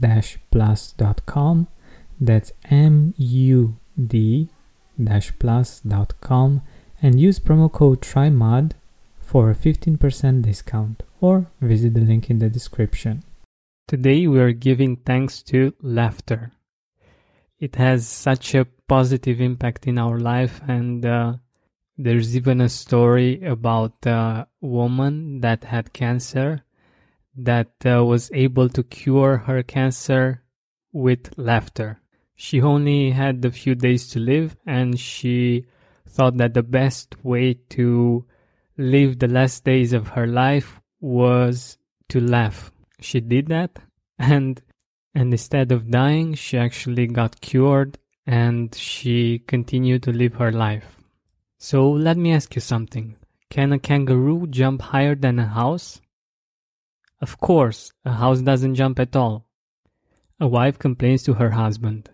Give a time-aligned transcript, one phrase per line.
[0.00, 1.68] mood-plus.com.
[2.20, 4.48] That's M U D
[5.38, 6.62] plus.com
[7.02, 8.72] and use promo code TRYMUD
[9.18, 13.22] for a 15% discount or visit the link in the description.
[13.88, 16.52] Today we are giving thanks to laughter.
[17.58, 21.34] It has such a positive impact in our life and uh,
[21.96, 26.64] there's even a story about a woman that had cancer
[27.44, 30.42] that uh, was able to cure her cancer
[30.92, 32.00] with laughter.
[32.34, 35.66] She only had a few days to live and she
[36.08, 38.24] thought that the best way to
[38.76, 41.76] live the last days of her life was
[42.08, 42.72] to laugh.
[43.00, 43.78] She did that
[44.18, 44.60] and
[45.14, 51.02] and instead of dying, she actually got cured and she continued to live her life.
[51.58, 53.16] So let me ask you something.
[53.50, 56.00] Can a kangaroo jump higher than a house?
[57.20, 59.46] Of course, a house doesn't jump at all.
[60.40, 62.08] A wife complains to her husband.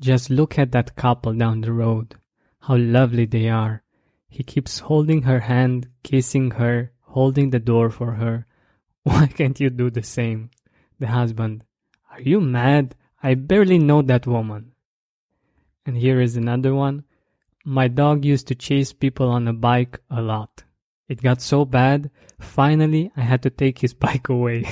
[0.00, 2.16] Just look at that couple down the road.
[2.60, 3.82] How lovely they are.
[4.28, 8.46] He keeps holding her hand, kissing her, holding the door for her.
[9.02, 10.50] Why can't you do the same?
[10.98, 11.64] The husband.
[12.10, 12.94] Are you mad?
[13.22, 14.72] I barely know that woman.
[15.84, 17.04] And here is another one.
[17.64, 20.64] My dog used to chase people on a bike a lot.
[21.10, 24.64] It got so bad, finally I had to take his bike away.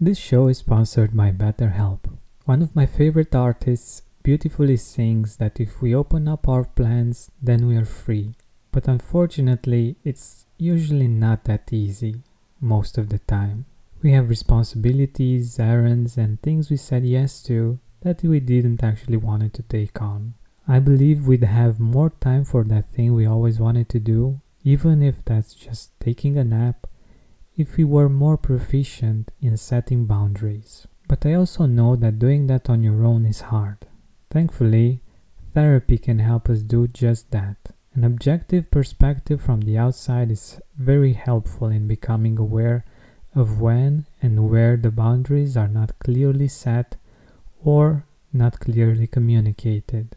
[0.00, 2.16] this show is sponsored by BetterHelp.
[2.44, 7.66] One of my favorite artists beautifully sings that if we open up our plans, then
[7.66, 8.36] we are free.
[8.70, 12.22] But unfortunately, it's usually not that easy,
[12.60, 13.66] most of the time.
[14.00, 19.52] We have responsibilities, errands, and things we said yes to that we didn't actually want
[19.54, 20.34] to take on.
[20.68, 25.02] I believe we'd have more time for that thing we always wanted to do, even
[25.02, 26.86] if that's just taking a nap,
[27.56, 30.86] if we were more proficient in setting boundaries.
[31.08, 33.86] But I also know that doing that on your own is hard.
[34.30, 35.00] Thankfully,
[35.52, 37.56] therapy can help us do just that.
[37.94, 42.84] An objective perspective from the outside is very helpful in becoming aware
[43.34, 46.96] of when and where the boundaries are not clearly set
[47.62, 50.16] or not clearly communicated.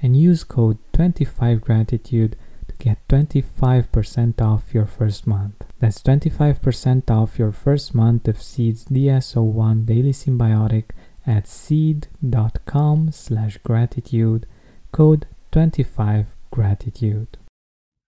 [0.00, 2.34] and use code 25gratitude
[2.68, 5.64] to get 25% off your first month.
[5.78, 10.90] That's 25% off your first month of Seed's DS01 Daily Synbiotic
[11.26, 14.46] at seed.com slash gratitude,
[14.92, 17.28] code 25gratitude.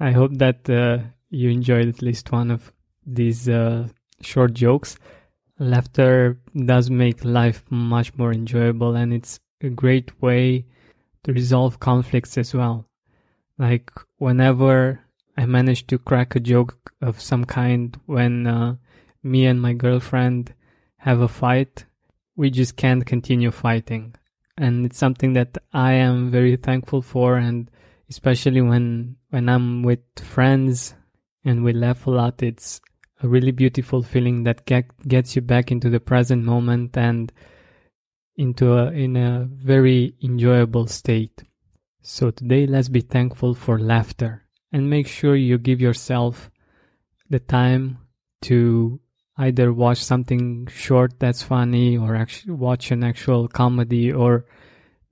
[0.00, 0.98] I hope that uh,
[1.30, 2.72] you enjoyed at least one of
[3.06, 3.88] these uh,
[4.20, 4.96] short jokes.
[5.58, 10.66] Laughter does make life much more enjoyable and it's a great way
[11.24, 12.86] to resolve conflicts as well.
[13.58, 15.00] Like whenever
[15.36, 18.76] I manage to crack a joke of some kind when uh,
[19.22, 20.54] me and my girlfriend
[20.98, 21.84] have a fight,
[22.36, 24.14] we just can't continue fighting.
[24.56, 27.70] And it's something that I am very thankful for and
[28.08, 30.94] especially when when I'm with friends
[31.44, 32.80] and we laugh a lot, it's
[33.22, 37.32] a really beautiful feeling that get, gets you back into the present moment and
[38.36, 41.42] into a in a very enjoyable state.
[42.02, 46.50] So today let's be thankful for laughter and make sure you give yourself
[47.30, 47.98] the time
[48.42, 49.00] to
[49.38, 54.44] either watch something short that's funny or actually watch an actual comedy or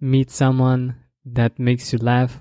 [0.01, 2.41] meet someone that makes you laugh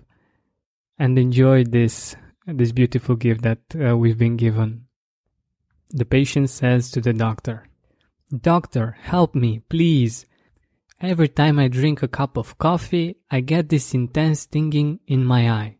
[0.97, 4.85] and enjoy this this beautiful gift that uh, we've been given.
[5.91, 7.67] The patient says to the doctor,
[8.35, 10.25] Doctor, help me, please.
[11.03, 15.50] Every time I drink a cup of coffee, I get this intense stinging in my
[15.50, 15.77] eye.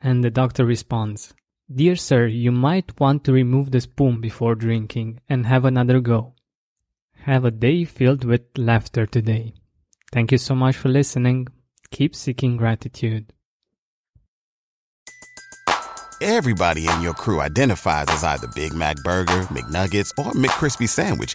[0.00, 1.34] And the doctor responds,
[1.70, 6.32] Dear sir, you might want to remove the spoon before drinking and have another go.
[7.24, 9.52] Have a day filled with laughter today.
[10.12, 11.48] Thank you so much for listening.
[11.90, 13.34] Keep seeking gratitude.
[16.22, 21.34] Everybody in your crew identifies as either Big Mac Burger, McNuggets, or McCrispy Sandwich.